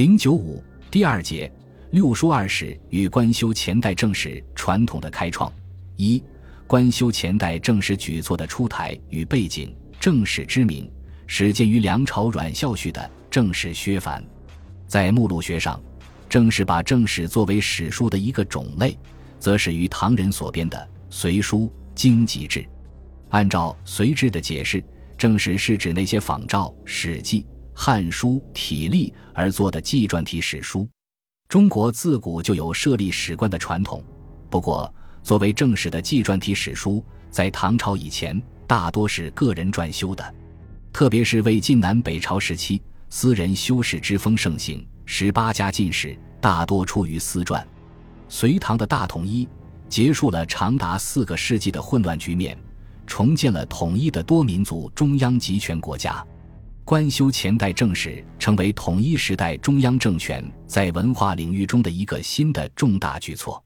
[0.00, 1.52] 零九五第二节
[1.90, 5.52] 六书二史与官修前代正史传统的开创
[5.96, 6.24] 一
[6.66, 10.90] 官修前代正史举措的出台与背景正史之名
[11.26, 14.24] 始建于梁朝阮孝绪的正史削繁，
[14.86, 15.78] 在目录学上，
[16.30, 18.96] 正是把正史作为史书的一个种类，
[19.38, 20.78] 则始于唐人所编的
[21.10, 22.60] 《隋书·经籍志》。
[23.28, 24.82] 按照《隋志》的解释，
[25.18, 27.42] 正史是指那些仿照《史记》。
[27.82, 30.86] 《汉书》体例而作的纪传体史书，
[31.48, 34.04] 中国自古就有设立史官的传统。
[34.50, 40.34] 不过，作为正史的纪传体史书，在唐朝以前大多是个人撰修的，
[40.92, 44.86] 特别是魏晋南北朝时期，私人修史之风盛行。
[45.06, 47.66] 十八家进士大多出于私传。
[48.28, 49.48] 隋唐的大统一，
[49.88, 52.58] 结束了长达四个世纪的混乱局面，
[53.06, 56.22] 重建了统一的多民族中央集权国家。
[56.90, 63.62] 官修前代正史成为统一时代中央政权在文化领域中的一个新的重大举措。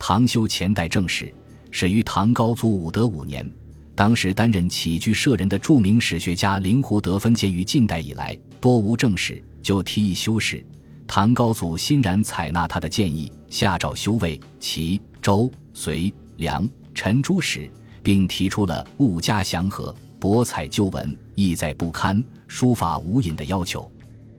[0.00, 1.32] 唐修前代正史
[1.70, 3.48] 始于唐高祖武德五年，
[3.94, 10.66] 当时担任起居舍人的著名史学家林胡德分鉴于晋代以来多无正史，就提议修史。
[11.06, 17.70] 唐高祖欣然采纳他的建议，下诏修魏、齐、周、隋、梁、陈诸史，
[18.02, 19.94] 并提出了物加祥和。
[20.18, 23.88] 博采旧文，意在不堪，书法无隐的要求。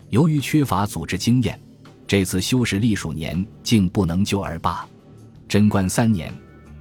[0.10, 1.58] 由于缺乏组织经验，
[2.06, 4.86] 这次修史历数年，竟不能就而罢。
[5.48, 6.34] 贞观三年，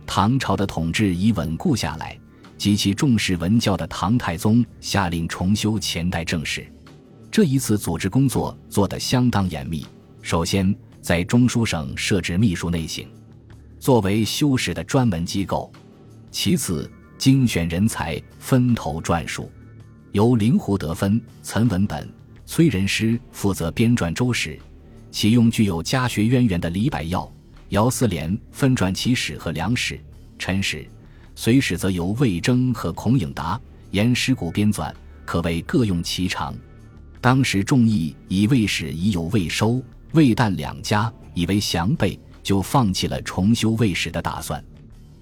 [0.07, 2.19] 唐朝的统治已稳固下来，
[2.57, 6.67] 极其重视文教的唐太宗下令重修前代正史。
[7.31, 9.87] 这一次组织工作做得相当严密。
[10.23, 13.05] 首先，在中书省设置秘书内省，
[13.79, 15.71] 作为修史的专门机构；
[16.31, 19.51] 其次，精选人才，分头撰述，
[20.17, 22.11] 由灵狐得分、岑文本、
[22.47, 24.59] 崔仁师负责编撰周史，
[25.11, 27.31] 启用具有家学渊源的李百药、
[27.69, 30.01] 姚思廉分撰齐史和梁史、
[30.39, 30.89] 陈史，
[31.35, 33.61] 隋史则由魏征和孔颖达、
[33.91, 34.91] 严师古编纂，
[35.27, 36.57] 可谓各用其长。
[37.21, 39.83] 当时众议以魏史已有魏收、
[40.13, 44.65] 魏旦两家，以为详备，就放弃了重修魏史的打算。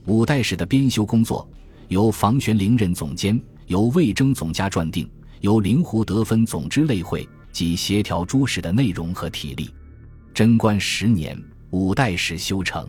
[0.06, 1.44] 五代史的编修工作。
[1.88, 5.08] 由房玄龄任总监，由魏征总家撰定，
[5.40, 9.70] 由灵狐得分总之类会及协调诸史的内容和体例。
[10.34, 12.88] 贞观十年，五代史修成。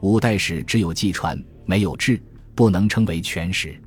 [0.00, 2.20] 五代史只有纪传，没有志，
[2.54, 3.80] 不能称为全史。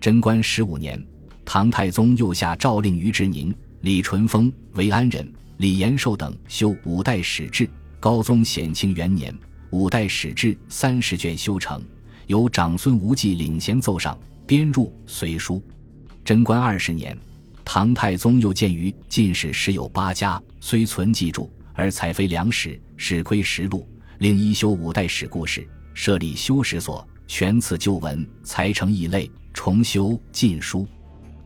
[0.00, 1.02] 贞观十五年，
[1.44, 7.68] 唐太宗又下诏令于志宁、李淳风、韦安仁、李延寿等修五代史志。
[7.98, 9.34] 高宗显庆元年，
[9.70, 11.82] 五代史志三十卷修成。
[12.26, 15.56] 由长孙无忌领衔奏上，编入《隋书》。
[16.24, 17.18] 贞观二十年，
[17.64, 23.86] 唐太宗又鉴于进士十有八家，虽存记注，而采非良史，史窥实录，
[24.18, 30.80] 令一修五代史故事，设立修史所，全次旧文，裁成异类，重修《晋书》。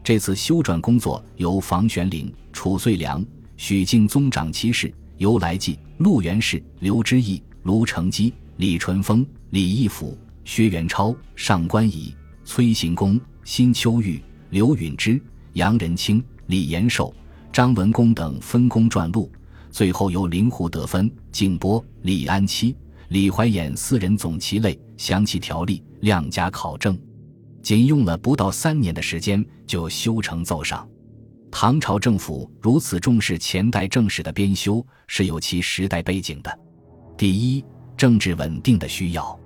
[0.05, 3.25] 这次修转工作由房玄龄、褚遂良、
[3.57, 10.19] 许敬宗长其事，由来济、陆元氏、刘知义、卢承基、李淳风、李义府。
[10.43, 12.13] 薛元超、上官仪、
[12.53, 15.23] 崔行宫、辛秋玉、刘允之、
[15.53, 17.15] 杨仁清、李延寿、
[17.53, 19.31] 张文公等分工撰录，
[19.71, 22.75] 最后由灵狐得分、静波、李安期、
[23.11, 26.99] 李怀衍四人总其类，详其条例，量加考证，
[27.63, 30.85] 仅用了不到三年的时间就修成奏上。
[31.53, 36.59] 唐朝政府如此重视前代正史的编修，是有其时代背景的。
[37.17, 37.65] 第一，
[37.97, 39.39] 政治稳定的需要。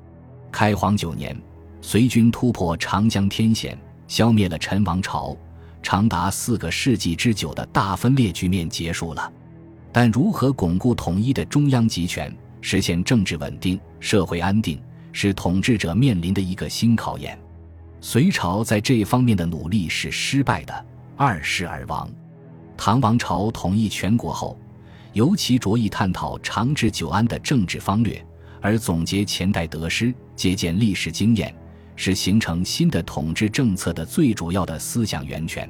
[0.51, 1.39] 开皇九年，
[1.87, 3.79] 隋军突破长江天险，
[4.09, 5.37] 消灭了陈王朝，
[5.83, 9.31] 长达四个世纪之久的大分裂局面结束了。
[9.93, 14.81] 但如何巩固统一的中央集权，实现政治稳定、社会安定，
[15.13, 17.39] 是统治者面临的一个新考验。
[18.01, 20.87] 隋朝在这方面的努力是失败的，
[21.19, 22.11] 二世而亡。
[22.79, 24.59] 唐王朝统一全国后，
[25.13, 28.25] 尤其着意探讨长治久安的政治方略。
[28.63, 31.55] 而总结前代得失，借鉴历史经验，
[31.97, 35.69] 是形成新的统治政策的最主要的思想源泉。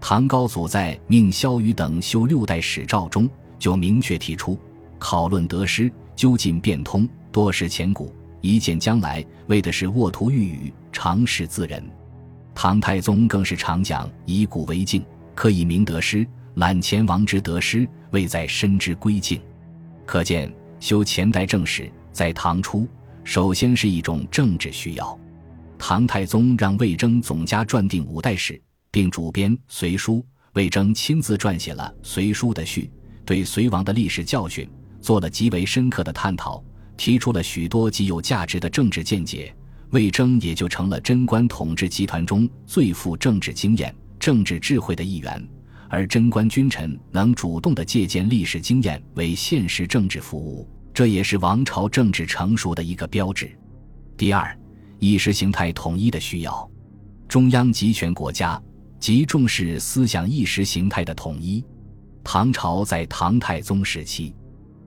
[0.00, 3.28] 唐高祖在命萧瑀等修六代史诏中，
[3.58, 4.58] 就明确提出：
[4.98, 11.82] 考论得失，究竟变通，多识前古，一见将来，为的是沃图寓语，常识自人。
[12.54, 19.40] 唐太宗更是常讲以古为镜，可以明得失，览前王之得失，未在深之归境。
[20.06, 21.90] 可见修前代正史。
[22.10, 22.84] 在唐初，
[23.22, 25.16] 首先是一种政治需要。
[25.78, 28.60] 唐太宗让魏征总家撰定五代史，
[28.90, 30.16] 并主编《隋书》，
[30.54, 32.90] 魏征亲自撰写了《隋书》的序，
[33.24, 34.68] 对隋亡的历史教训
[35.00, 36.62] 做了极为深刻的探讨，
[36.96, 39.54] 提出了许多极有价值的政治见解。
[39.90, 45.48] 魏征也就成了贞观统治集团中最富政治经验、政治智慧的一员。
[45.88, 53.50] 而贞观君臣能主动的借鉴历史经验为现实政治服务，这也是王朝政治成熟的一个标志。
[54.14, 54.57] 第二，
[54.98, 56.70] 意识形态统一的需要，
[57.28, 58.60] 中央集权国家
[58.98, 61.64] 极重视思想意识形态的统一。
[62.24, 64.34] 唐朝在唐太宗时期，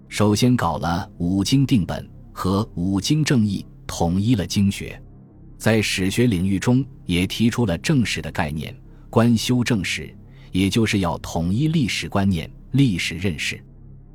[0.10, 5.02] 首先搞了五经定本和五经正义，统一了经学，
[5.58, 8.76] 在史学领域中也提出了正史的概念，
[9.10, 10.16] 官修正史。
[10.52, 13.64] 也就是要统一历史观念、历史认识。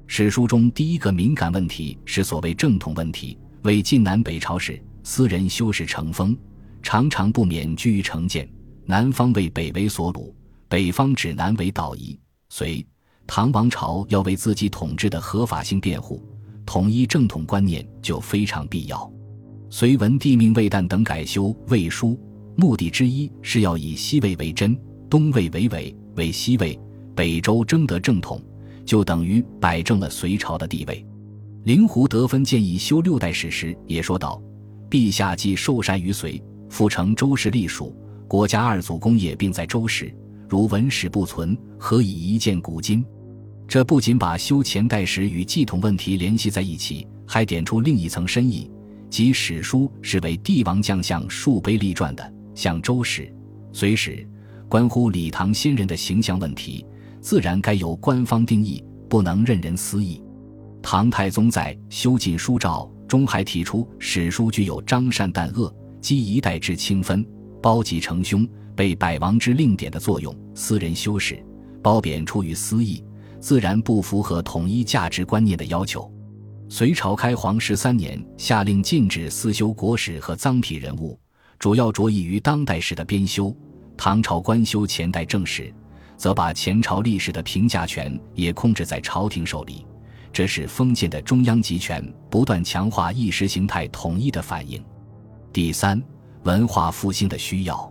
[0.06, 3.38] 史书中第一个敏感问题是所谓正统问题。
[3.62, 4.78] 为晋南北朝时，
[5.08, 6.36] 私人修史成风，
[6.82, 8.46] 常常不免居于成见。
[8.84, 10.34] 南方为北为所虏，
[10.68, 12.18] 北方指南为道夷。
[12.48, 12.84] 隋
[13.24, 16.20] 唐王朝要为自己统治的合法性辩护，
[16.66, 19.08] 统一正统观念就非常必要。
[19.70, 22.08] 隋文帝命魏旦等改修《魏书》，
[22.56, 24.76] 目的之一是要以西魏为真，
[25.08, 25.96] 东魏为伪。
[26.16, 26.76] 为西魏、
[27.14, 28.42] 北周争得正统，
[28.84, 31.06] 就等于摆正了隋朝的地位。
[31.62, 34.42] 灵狐得分建议修六代史时，也说道
[34.90, 37.94] ：“陛下既受禅于隋，复成周氏隶属，
[38.28, 40.14] 国家二祖功业并在周氏，
[40.48, 43.04] 如文史不存，何以一见古今？”
[43.68, 48.70] 这不仅把修前代史与继统问题联系在一起，还点出另一层深意，
[49.10, 53.32] 即史书是为帝王将相树碑立传的，像周史、
[53.72, 54.24] 隋史。
[54.68, 56.86] 关乎李唐先人的形象问题，
[57.20, 60.22] 自然该由官方定义，不能任人私议。
[60.80, 67.26] 唐太宗在《修晋书诏》中还提出，史书具有张善淡恶、积一代之清分、
[67.62, 70.34] 包吉成凶、被百王之令典的作用。
[70.54, 71.42] 私人修史，
[71.82, 73.02] 褒贬出于私意，
[73.40, 76.10] 自然不符合统一价值观念的要求。
[76.68, 81.16] 隋朝开皇十三年，下令禁止私修国史和臧否人物，
[81.58, 83.54] 主要着意于当代史的编修。
[83.96, 85.72] 唐朝官修前代正史，
[86.16, 89.86] 则把前朝历史的评价权也控制在朝廷手里，
[90.36, 94.84] 这是封建的中央集权不断强化意识形态统一的反应。
[95.50, 95.98] 第三，
[96.42, 97.90] 文化复兴的需要，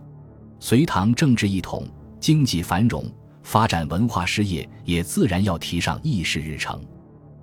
[0.60, 1.84] 隋唐政治一统，
[2.20, 3.04] 经济繁荣，
[3.42, 6.80] 发展文化事业也自然要提上议事日程。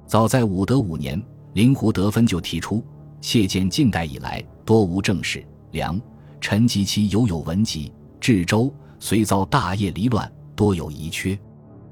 [0.07, 1.21] 早在武德五年，
[1.51, 2.81] 灵狐得分就提出：
[3.19, 5.99] 谢见近代以来多无正史，梁、
[6.39, 7.91] 陈及其犹有文集。
[8.21, 11.37] 至周虽遭大业离乱，多有遗缺。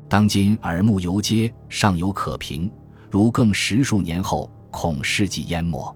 [0.07, 2.72] 当今耳目犹皆，尚有可凭。
[3.12, 5.94] 如更十数年后，恐世纪淹没。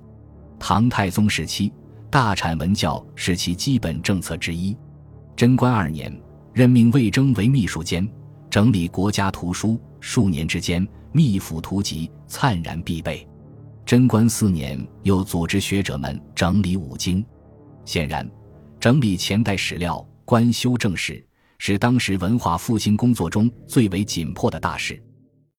[0.60, 1.72] 唐太宗时期，
[2.10, 4.76] 大产文教是其基本政策之一。
[5.36, 6.14] 贞观二年，
[6.54, 8.06] 任命魏征为秘书监，
[8.50, 9.80] 整理国家图书。
[10.02, 13.26] 数年之间，秘府图籍灿然必备。
[13.86, 17.26] 贞观四年，又组织学者们整理五经。
[17.86, 18.30] 显然，
[18.80, 20.06] 整理前代史料。
[20.26, 21.24] 官修正史
[21.60, 25.00] 是当时文化复兴工作中最为紧迫的大事。